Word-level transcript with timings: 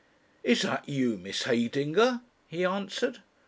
"Is 0.43 0.63
that 0.63 0.89
you, 0.89 1.15
Miss 1.19 1.43
Heydinger?" 1.43 2.21
he 2.47 2.65
answered. 2.65 3.19